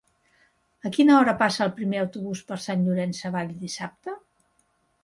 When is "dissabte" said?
3.63-4.21